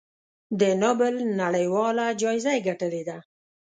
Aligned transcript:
د 0.59 0.61
نوبل 0.81 1.13
نړیواله 1.41 2.05
جایزه 2.21 2.51
یې 2.55 2.63
ګټلې 2.67 3.03
ده. 3.09 3.17